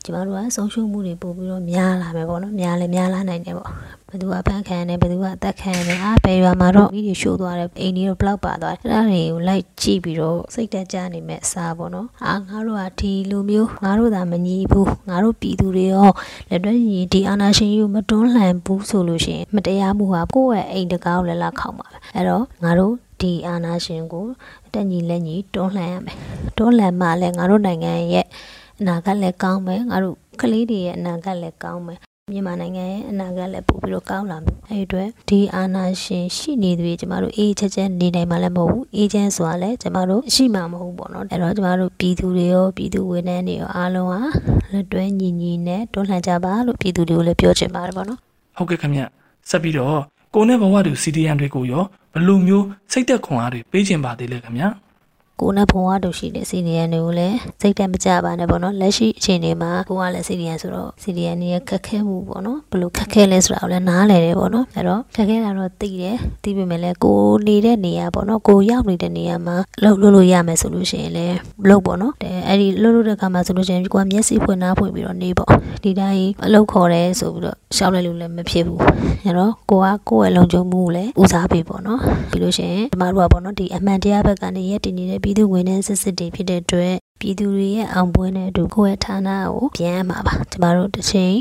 [0.04, 3.70] ကျမတို့ကဆုံးရှုံးမှုတွေပို့ပြီးတော့များလာမယ်ပေါ့နော်များလည်းများလာနိုင်တယ်ပေါ့
[4.10, 16.10] ဘယ်သူကဖန်ခံတယ်ဘယ်သူကအသက်ခံတယ်အားဘယ်ရွာမှာတော့ဗီဒီယိုရှိုးသွားတယ်အိမ်ကြီးတော့ဘလောက်ပါသွားတယ်အဲ့ဒါတွေကိုလိုက်ကြည့်ပြီးတော့စိတ်တက်ကြနေမဲ့အစားပေါ့နော်အာငါတို့ကဒီလိုမျိုးငါတို့သာမညီဘူးငါတို့ပြည်သူတွေရော
[16.50, 24.26] လက်တွဲညီဒီအာနာရှင်ယူမတွန်းလှန်ဘူးဆိုလို့ရှိရင်မတရားမှုဟာကိုယ့်ရဲ့အိမ်တကားကိုလည်းလာခောက်မှာပဲအဲ့တော့ငါတို့ ဒီအာနာရှင်ကို
[24.74, 26.18] တက်ညီလက်ညီတွန်းလှန်ရမယ်
[26.58, 28.26] တွန်းလှန်မှလည်းငါတို့နိုင်ငံရဲ့
[28.80, 32.00] အနာဂတ်လည်းကောင်းမယ်ငါတို့ကလေးတွေရဲ့အနာဂတ်လည်းကောင်းမယ်
[32.32, 44.22] မြန်မာနိုင်ငံရဲ့အနာဂတ်လည်းပို့ပြီးတော့ကောင်းလာမယ်အဲဒီအတွက်ဒီအာဏာရှင်ရှိနေသူတွေကျမတို့အေးချက်ချက်နေနိုင်မှာလည်းမဟုတ်ဘူးအေးချမ်းဆိုတာလည်းကျမတို့ရှိမှာမဟုတ်ပေါ့နော်အဲ့တော့ကျမတို့ပြည်သူတွေရောပြည်သူဝန်ထမ်းတွေရောအားလုံးဟာ
[44.72, 48.20] လက်တွဲညီညီနဲ့တွန်းလှန်ကြပါလို့ပြည်သူတွေကိုလည်းပြောချင်ပါတယ်ပေါ့နော်
[48.58, 49.02] ဟုတ်ကဲ့ခင်ဗျ
[49.50, 54.70] ဆက်ပြီးတော့ ကိုနဲ့ဘဝတူ CDN တွေကိုရောဘယ်လိုမျိုးစိတ်သက်ခွန်အားတွေပေးခြင်းပါသေးလဲခင်ဗျာ
[55.42, 71.36] ကိုနဲ့ဘုံဝတို့ရှိတဲ့ CDN တွေကိုလည်းစိတ်တက်မကြပါနဲ့ပေါ့နော်လက်ရှိအခြေအနေမှာကိုကလည်း CDN ဆိုတော့ CDN ရဲ့ခက်ခဲမှုပေါ့နော်ဘယ်လိုခက်ခဲလဲဆိုတာကိုလည်းနားလည်တယ်ပေါ့နော်အဲ့တော့ခက်ခဲတာတော့သိတယ်သိပေမဲ့လည်းကိုနေတဲ့နေရာပေါ့နော်ကိုရောက်နေတဲ့နေရာမှာလှုပ်လို့လို့ရမယ်ဆိုလို့ရှိရင်လည်း
[71.70, 72.14] လှုပ်ပေါ့နော်
[72.48, 75.50] အဲ့ဒီလှုပ်လို့တဲ့ခါမှာဆိုလို့ရှိရင်ကိုကမျက်စိဖွင့်နားဖွင့်ပြီးတော့နေပေါ့
[75.84, 78.80] ဒီတိုင်းအလုပ်ခေါ်တယ်ဆိုပြီးတော့ရှောက်လိုက်လို့လည်းမဖြစ်ဘူး
[79.26, 82.00] အဲ့တော့ကိုကကိုယ့်ရဲ့လုံခြုံမှုကိုလည်းဦးစားပေးပေါ့နော်
[82.32, 91.36] ပြီးလို့ရှိရင်ကျမတို့ကပေါ့နော်ဒီအမှန်တရားဘက်ကနေရက်တည်နေတဲ့ပြည်သူဝင်တဲ့စစ်စစ်တွေဖြစ်တဲ့အတွက်ပြည်သူတွေရဲ့အောင်ပွဲနဲ့အတူကိုယ့်ရဲ့ဌာနကိုပြန်ရမှာပါကျမတို့တစ်ချိန်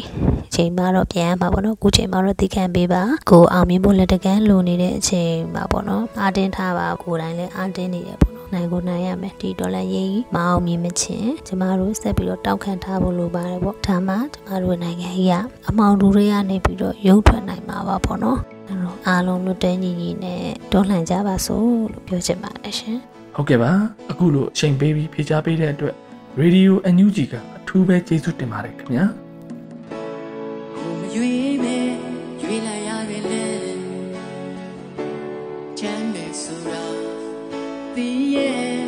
[0.55, 15.35] ချိန်မှတော့ပြန်ရမှာပေါ့နော်အခုချိန်မှတော့သိခံပေးပါကိုအောင်မြင်ဖို့လက်တကမ်းလိုနေတဲ့အချိန်မှာပေါ့နော်အားတင်းထားပါကိုယ်တိုင်လည်းအားတင်းနေတယ်ပေါ့နော်နိုင်ကိုနိုင်ရမယ်ဒီဒေါ်လာရေးမအောင်မြင်မချင်းကျမတို့ဆက်ပြီးတော့တောက်ခံထားဖို့လိုပါတယ်ပေါ့ဒါမှကျမတို့နိုင်ငံကြီးက
[15.68, 18.38] အမောင်တူတွေကနေပြီးတော့ရုပ်ထွက်နိုင်မှာပါပေါ့နော်
[19.07, 22.98] အားလုံးတို့တဲညီညီနဲ့တွန်းလှန်ကြပါစို့လို့ပြောချင်ပါတယ်ရှင်
[23.40, 23.72] ဟုတ်ကဲ့ပါ
[24.11, 25.94] အခုလိုအချိန်ပေးပြီးဖြေချပေးတဲ့အတွက်
[26.40, 29.05] Radio NUG ကအထူးပဲကျေးဇူးတင်ပါတယ်ခင်ဗျာ
[30.77, 31.77] ကိုမရွေးပဲ
[32.42, 33.46] ရွေးလိုက်ရတယ်လေ
[35.79, 36.85] ချမ်းမယ်ဆိုတာ
[37.94, 38.79] ဒီရဲ့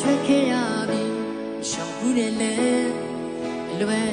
[0.00, 0.54] ထွက်ခဲ့ရ
[0.88, 1.02] ပြီ
[1.70, 2.54] ရှောင်ဘူးတယ်လေ
[3.80, 4.11] လွယ်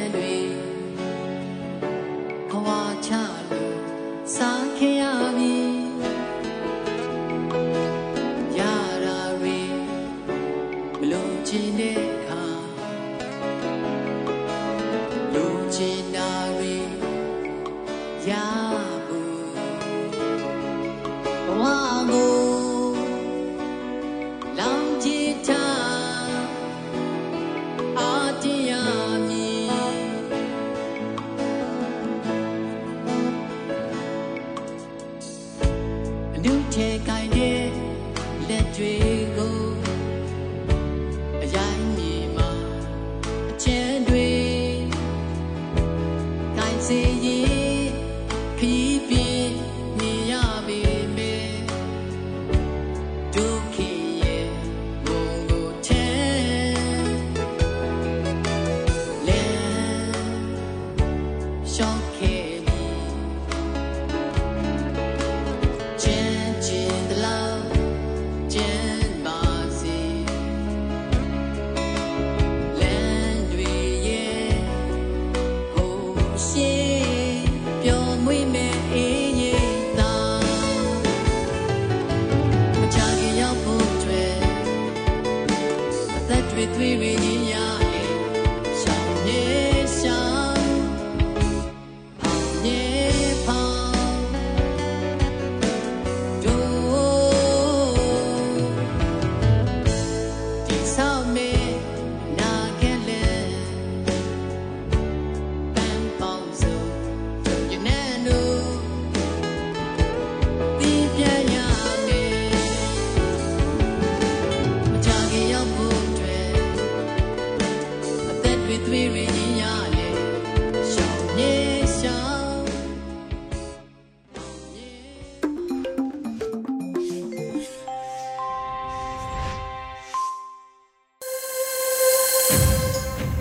[15.69, 16.18] 记得。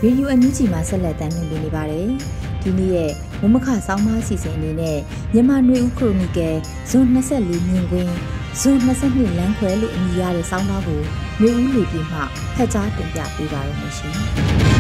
[0.05, 2.09] ရေဒီယိုအန်ယူဂျီမှာဆက်လက်တင်ပြနေပါတယ်။
[2.63, 3.11] ဒီနေ့ရဲ့
[3.43, 4.99] မမခဆောင်းပါးစီစဉ်အနေနဲ့
[5.33, 6.57] မြန်မာနွေဦးခရိုနီကယ်
[6.91, 8.15] ဇွန်24မြင်ကွင်း
[8.61, 11.01] ဇွန်22လမ်းခွဲလို့အမည်ရတဲ့ဆောင်းပါးကို
[11.41, 12.19] နွေဦးလေပြေမှ
[12.57, 14.15] ဖတ်ကြားတင်ပြပေးပါရမရှင်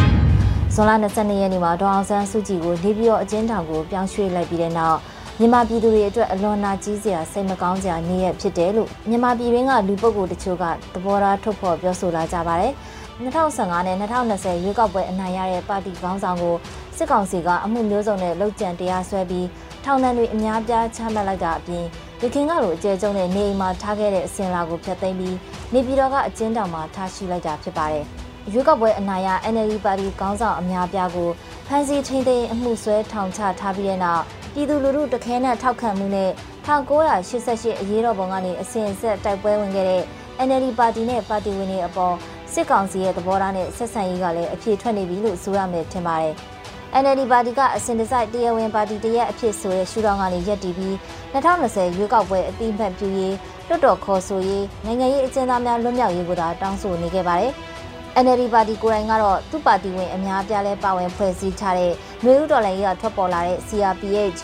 [0.74, 4.98] ။ဇွန်လ22ရက်နေ့မှာဒေါအောင်ဆန်းစုကြည်ကိုနေပြည်တော်အကျဉ်းထောင်ကိုပြောင်းရွှေ့လိုက်ပြီးတဲ့နောက်
[5.38, 12.72] မြန်မာပြည်သူတွေအတွက်အလွန်နာကြီးစရာစိတ်မကောင်းစရာနေ့ရက်ဖြစ်တယ်လို့မြန်မာပြည်ရင်းကလူပုဂ္ဂိုလ်တချို့ကသဘောထားထုတ်ဖော်ပြောဆိုလာကြပါတယ်။
[13.18, 16.56] 2015နဲ့2020ရွေးကောက်ပွဲအနိုင်ရတဲ့ပါတီခေါင်းဆောင်ကို
[16.96, 19.46] စစ်ကောင်စီကအမှုမျိုးစုံနဲ့လှုပ်ကြံတရားစွဲပြီး
[19.84, 21.84] ထောင်ဒဏ်တွေအများပြားချမှတ်လိုက်တာအပြင်
[22.22, 25.36] ရခင်ကလိုအကျယ်ကျုံတဲ့နေအိမ်မှာထားခဲ့တဲ့အစင်လာကိုဖျက်သိမ်းပြီး
[25.72, 28.04] နေပြည်တော်ကအကျဉ်းထောင်မှာထားရှိလိုက်တာဖြစ်ပါတယ်။
[28.52, 31.30] ရွေးကောက်ပွဲအနိုင်ရ NLD ပါတီခေါင်းဆောင်အများပြားကို
[31.66, 34.22] ဖမ်းဆီးထိန်းသိမ်းအမှုဆွဲထောင်ချထားပြီးတဲ့နောက်
[34.54, 36.30] ပြည်သူလူထုတခဲနဲ့ထောက်ခံမှုနဲ့
[36.66, 40.02] 1988အရေးတော်ပုံကနေအစဉ်အဆက်တိုက်ပွဲဝင်ခဲ့တဲ့
[40.46, 42.16] NLD ပါတီနဲ့ပါတီဝင်တွေအပေါ်
[42.52, 46.34] စစ်ကောင်စီရဲ့သဘောထားနဲ့ဆက်ဆံရေးကလည်းအပြည့်ထွက်နေပြီလို့ဆိုရမယ်ထင်ပါတယ်။
[47.02, 50.94] NLD ပါတီကအစင်တစိုက်တရားဝင်ပါတီတရက်အဖြစ်ဆိုတဲ့ရှုထောင့်ကနေရပ်တည်ပြီး
[51.34, 53.34] 2020ရွေးကောက်ပွဲအတိအမှတ်ပြုရေး
[53.68, 57.52] လွတ်တော်ခေါ်ဆိုရေးနိုင်ငံရေးအကျဉ်းသားများလွတ်မြောက်ရေးကိုသာတောင်းဆိုနေခဲ့ပါတယ်။
[58.24, 61.92] NLD ပါတီကိုယ်တိုင်ကတော့သူ့ပါတီဝင်အများပြားလဲပါဝင်ဖွဲ့စည်းထားတဲ့
[62.24, 64.40] မျိုးဥတော်လိုင်းရေးကထွက်ပေါ်လာတဲ့ CRPH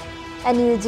[0.57, 0.87] NUG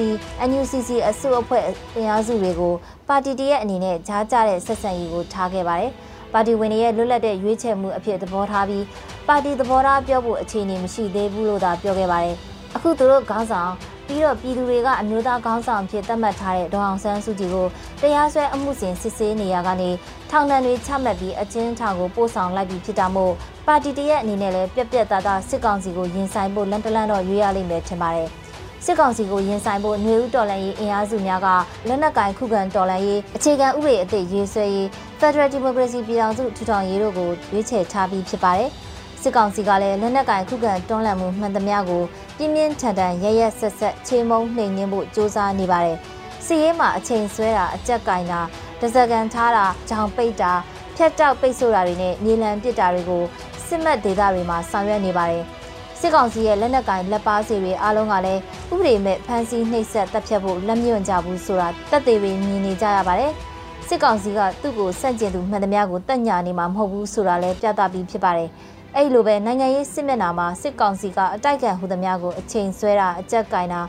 [0.48, 1.64] NUCC အစုအဖွဲ့
[1.96, 2.74] အင်အားစုတွေကို
[3.08, 5.92] ပါတီတရဲ့အနေနဲ့ကြားကြတဲ့ဆက်ဆံရေးကိုထားခဲ့ပါတယ်။
[6.38, 8.84] ပါတီဝင်တွေရဲ့လွတ်လပ်တဲ့ရွေးချယ်မှုအဖြစ်သဘောထားပြီး
[9.28, 12.36] ပါတီသဘောထားပြောဖို့အခြေအနေမရှိသေးဘူးလို့သာပြောခဲ့ပါတယ်။
[12.76, 13.72] အခုသူတို့ခေါင်းဆောင်
[14.06, 17.66] ပြီးတော့ပြည်သူတွေကအမျိုးသားခေါင်းဆောင်ဖြစ်သတ်မှတ်ထားတဲ့ဒေါအောင်ဆန်းစုကြည်ကို
[18.00, 19.90] တရားစွဲအမှုစဉ်စစ်ဆေးနေရကနေ
[20.30, 23.32] ထောင်ဒဏ်တွေချမှတ်ပြီးအကျဉ်းထောင်ကိုပို့ဆောင်လိုက်ပြီးဖြစ်တာမို့
[23.66, 28.30] ပါတီတရဲ့အနေနဲ့လည်းပြက်ပြက်သားသားစစ်ကောင်စီကိုရင်ဆိုင်ဖို့လန်တလန်တော့ရွေးရလိမ့်မယ်ထင်ပါတယ်။
[28.88, 31.48] စစ်ကောင်စီကိုရင်ဆိုင်ဖို့နှွေဦးတော်လှန်ရေးအင်အားစုများက
[31.88, 34.86] လက်နက်ကင်ခုခံတော်လှန်ရေးအခြေခံဥပဒေအသစ်ရေးဆွဲရေး
[35.20, 38.70] Federal Democracy ပြည်ထောင်စုထူထောင်ရေးတို့ကိုရွေးချယ်ထားပြီးဖြစ်ပါတယ်။
[39.22, 42.02] စစ်ကောင်စီကလည်းလက်နက်ကင်ခုခံတွန်းလှန်မှုမှန်သမျှကို
[42.36, 45.96] ပြင်းပြင်းထန်ထန်ရရဆက်ဆက်ချေမုံနှိမ်နင်းဖို့စ조사နေပါတယ်။
[46.46, 48.40] စီရေးမှာအချိန်ဆွဲတာအကြက်ကင်တာ
[48.80, 50.52] တစကန်ထားတာကြောင်ပိတ်တာ
[50.96, 53.22] ဖြတ်တောက်ပိတ်ဆို့တာတွေနဲ့မြေလံပစ်တာတွေကို
[53.66, 55.44] စစ်မှတ်ဒေသတွေမှာဆောင်ရွက်နေပါတယ်။
[56.00, 58.40] စစ်ကောင်စီရဲ့လက်နက်ကင်လက်ပါစီတွေအားလုံးကလည်း
[58.72, 63.32] ဥပဒေမဲ့ဖမ်းဆီးနှိပ်စက်တပ်ဖြတ်ဖို့လက်မြွန့်ကြဘူးဆိုတာတက်သေးတွေမြင်နေကြရပါတယ်။
[63.88, 68.48] စစ်ကောင်စီကသူ့ကိုစန့်ကျင်သူမှန်သမျှကိုတက်ညာနေမှာမဟုတ်ဘူးဆိုတာလည်းပြသပြီးဖြစ်ပါတယ်။
[68.96, 73.80] အဲ့လိုပဲနိုင်ငံရေးစစ်မျက်နှာမှာစစ်ကောင်စီကအတိုက်ခံဟူသမျှကိုအချိန်ဆွဲတာအကြက်ကင်တာ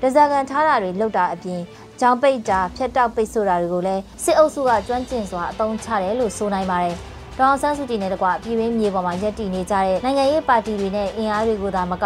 [0.00, 1.60] ဒဇာကန်ထားတာတွေလုပ်တာအပြင်
[2.00, 6.96] ကြောင်ပိတ်တာဖျက်တောက်ပိတ်ဆိုတာတွေကိုလည်းစစ်အုပ်စုကကျွမ်းကျင်စွာအသုံးချတယ်လို့ဆိုနိုင်ပါတယ်။
[7.38, 12.04] ဒေါအောင်ဆန်းစုကြည်နဲ့တကွပြည်ရင်းမြေပေါ်မှာရပ်တည်နေကြတဲ့နိုင်ငံရေးပါတီတွေနဲ့အင်အားတွေကိုသာမက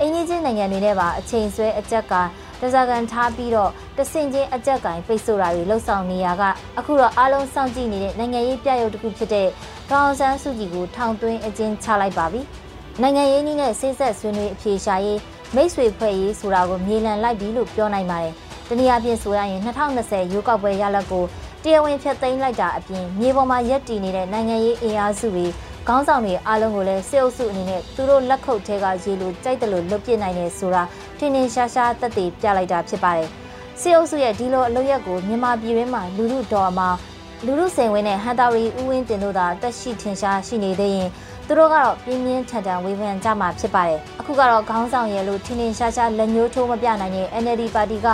[0.00, 2.14] အင်ကြီးချင်းနိုင်ငံတွေနဲ့ပါအချိန်ဆွဲအကြက်က
[2.60, 6.42] တစားကန်ထားပြီးတော့တဆင်ချင်းအကြက်ကင်ပိတ်ဆို့တာတွေလှုပ်ဆောင်နေရက
[6.78, 9.48] အခုတော့အားလုံးစောင့်ကြည့်နေတဲ့နိုင်ငံရေးပြရုပ်တစ်ခုဖြစ်တဲ့
[9.90, 12.40] ဒေါအောင်ဆန်းစုကြည်ကိုထောင်သွင်းအကျဉ်းချလိုက်ပါပြီ။
[13.02, 15.20] နိုင်ငံရေးနည်းနဲ့စိတ်ဆက်ဆွေးနွေးအဖြေရှာရေး
[15.54, 18.34] မိတ်ဆွေဖွဲ့ရေးဆိုတာကိုမြေလံလိုက်ပြီလို့ပြောနိုင်ပါတယ်။
[18.68, 21.24] တနည်းအားဖြင့်ဆိုရရင်2020ရွေးကောက်ပွဲရလဒ်ကို
[21.64, 25.46] တရားဝင်ဖျက်သိမ်းလိုက်တာအပြင်မြေပေါ်မှာရပ်တည်နေတဲ့နိုင်ငံရေးအင်အားစုတွေ
[25.88, 30.82] ခေါင်းဆောင်တွေအားလုံးကိုလည်းစစ်အုပ်စုအနေနဲ့သူတို့လက်ခုပ်ထဲကရေလိုကြိုက်တယ်လို့လွတ်ပစ်နိုင်တယ်ဆိုတာ
[31.18, 33.28] ထင်ထင်ရှားရှားသက်သေပြလိုက်တာဖြစ်ပါတယ်။
[33.80, 36.88] စစ်အုပ်စုရဲ့ဒီလိုအလုပ်ရက်ကိုမြန်မာပြည်တွင်းမှာလူလူတော်မှာ
[37.44, 41.08] လူလူစိန်ဝင်းနဲ့ဟန်တာရီဦးဝင်းတင်တို့သာတက်ရှိထင်ရှားရှိနေသေးရင်
[41.46, 48.08] သူတို့ကတော့ပြင်းပြင်းထန်ထန်ဝေဖန်ကြမှာဖြစ်ပါတယ်။အခုကတော့ခေါင်းဆောင်ရဲ့လို့ထင်ထင်ရှားရှားလက်ညှိုးထိုးမပြနိုင်တဲ့ NLD ပါတီက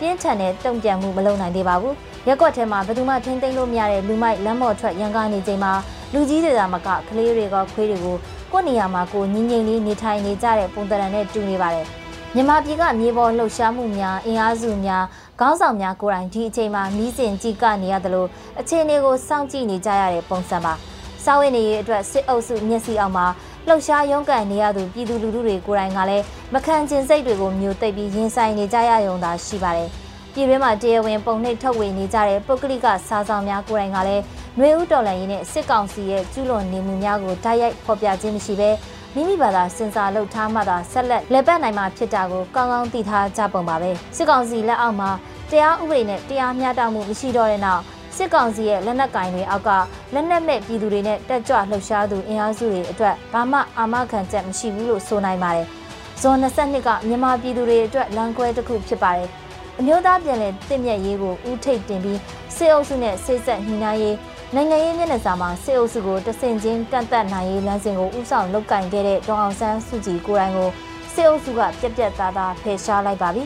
[0.00, 1.94] ပြင်းထန်တဲ့တုံ့ပြန်မှုမလုပ်နိုင်သေးပါဘူး။
[2.28, 5.72] ရက်ကွက်ထဲမှာဘယ်သူမှထိမ့်သိမ်းလို့မရတဲ့လူမိုက်လမ်းမော်ထွက်ရန်ကားနေချိန်မှာ
[6.12, 8.16] လူကြီးတွေကမကကလေးတွေကခွေးတွေကို
[8.52, 11.86] ကိုယ့်နေရာမှာကိုငင်းငင်းလေးနေထိုင်နေကြတဲ့ပုံသဏ္ဍာန်နဲ့တူနေပါတယ်။
[12.34, 15.04] မြန်မာပြည်ကမြေပေါ်လှုပ်ရှားမှုများအင်အားစုများ
[15.40, 18.28] ခေါင်းဆောင်များကိုယ်တိုင်ဒီအချိန်မှာမီးစင်ကြည့်ကနေရတယ်လို့
[18.60, 20.74] အခြေအနေကိုစောင့်ကြည့်နေကြရတဲ့ပုံစံပါ။
[21.24, 23.26] စာဝင်နေရေးအတွက်စစ်အုပ်စုမျက်စိအောက်မှာ
[23.68, 29.88] လှုပ်ရှားရုန်းကန်နေရသူပြည်သူလူထုတွေကိုယ်တိုင်ကလည်းမခံကျင်စိတ်တွေကိုမျိုးသိပ်ပြီးရင်ဆိုင်နေကြရရုံသာရှိပါတယ်။
[30.34, 34.22] ပြည်တွင်းမှာတရားဝင်ပုံနှိပ်ထုတ်ဝေနေကြတဲ့ပုဂ္ဂလိကစားဆောင်များကိုယ်တိုင်ကလည်း
[34.58, 38.70] နှွေဦးတော်လှန်ရေးနဲ့စစ်ကောင်စီရဲ့ကျူးလွန်နေမှုများကိုတိုက်ရိုက်ဖော်ပြခြင်းမရှိဘဲ
[39.14, 45.10] မိမိဘာသာစင်စာလုပ်ထားမှသာဆက်လက်လက်ပတ်နိုင်မှာဖြစ်တာကိုကောင်းကောင်းသိထားကြပုံပါပဲစစ်ကောင်စီလက်အောက်မှာ
[45.50, 47.82] တရားဥပဒေနဲ့တရားမျှတမှုမရှိတော့တဲ့နောက်
[48.16, 49.70] စစ်ကောင်စီရဲ့လက်နက်ကင်တွေအောက်က
[50.14, 55.66] လက်နက်မဲ့ပြည်သူတွေနဲ့တက်ကြွလှုပ်ရှားသူအင်အားစုတွေအတွက်ဘာမှအာမခံချက်မရှိဘူးလို့ဆိုနိုင်ပါတယ်။
[56.20, 59.28] ဇွန်22ကမြန်မာပြည်သူတွေအတွက်လမ်းကွဲတစ်ခုဖြစ်ပါတယ်။
[59.78, 62.18] အမျိုးသားပြည်လည်တင့်မြတ်ရေးကိုဦးထိပ်တင်ပြီး
[62.56, 64.16] စစ်အုပ်စုနဲ့စိတ်ဆက်ညှိနှိုင်းရေး
[64.54, 70.70] နိုင်ငံရေးမျက်နှာစာမှာစစ်အုပ်စုကိုတဆင်ချင်းကန့်သက်နိုင်ရေးလမ်းစဉ်ကိုဥဆောင်လုပ်ကင်ခဲ့တဲ့ဒေါအောင်ဆန်းစုကြည်ကိုယ်တိုင်ကို
[71.14, 73.42] စစ်အုပ်စုကပြက်ပြက်သားသားဖယ်ရှားလိုက်ပါပြီ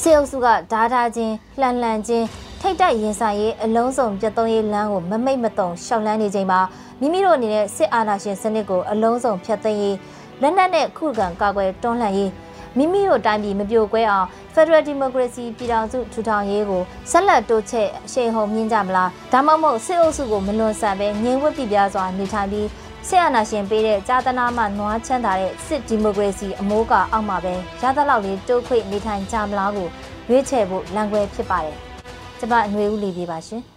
[0.00, 2.26] စစ်အုပ်စုကဓားထားခြင်းလှန်လှန်ခြင်း
[2.62, 6.60] ထိတ်တိုက်ရင်ဆိုင်ရေးအလုံးစုံပြတ်သုံးရေးလမ်းကိုမမိတ်မတုံရှောက်လန်းနေချိန်မှာ
[7.00, 9.96] မိမိတို့အနေနဲ့စစ်အာဏာရှင်စနစ်ကိုအလုံးစုံဖျက်သိမ်းရေး
[10.42, 12.30] လက်နက်နဲ့ခုခံကာကွယ်တွန်းလှန်ရေး
[12.76, 22.68] မိမိတို့တိုင်းပြည်မပြိုကွဲအောင် Federal Democracy ပြည်ထောင်စုထူထောင်ရေးကိုဆက်လက်တိုးချဲ့အရှိန်ဟုန်မြင့်ကြမလားဒါမှမဟုတ်စစ်အုပ်စုကိုမလွန်ဆန်ပဲငြိမ်ဝှက်ပြပြစွာနေထိုင်ပြီး
[23.08, 29.88] ဆရာနာရှင်ပေးတဲ့ကြာသနာမှနွားချမ်းသာတဲ့စစ်ဒီမိုကရေစီအမိုးကအောက်မှာပဲရသလောက်လေးတိုးခွေနေထိုင်ကြမလားကို
[30.28, 31.78] ရွေးချယ်ဖို့လမ်းခွဲဖြစ်ပါတယ်။
[32.40, 33.62] ကျမအຫນွေဦးလေးပြပါရှင်။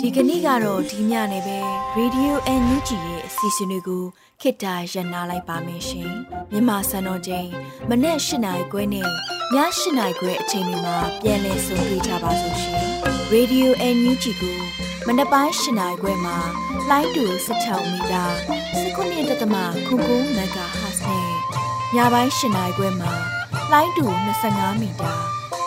[0.00, 1.58] ဒီကနေ့ကတော့ဒီညနေပဲ
[1.98, 4.04] Radio NUG ရဲ့အစီအစဉ်လေးကို
[4.40, 6.10] ခေတ္တရနာလိုက်ပါမယ်ရှင်။
[6.52, 7.48] မြန်မာစံတော်ချိန်
[7.88, 9.08] မနေ့၈နိုင်ခွဲနဲ့ည
[9.54, 9.56] ၈
[9.98, 12.82] နိုင်ခွဲအချိန်တွေမှာပြောင်းလဲဆိုပြကြပါလို့ရှင်။
[13.34, 14.58] Radio NUG ကို
[15.06, 16.36] မနေ့ပိုင်း၈နိုင်ခွဲမှာ
[16.90, 18.24] လိုင်းတူ16မီတာ
[18.76, 21.26] 19တက်တမခုကူမဂါဟတ်နဲ့
[21.94, 23.12] ညပိုင်း၈နိုင်ခွဲမှာ
[23.72, 24.04] လိုင်းတူ
[24.44, 25.35] 25မီတာ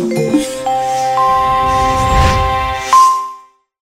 [0.00, 0.62] Deus.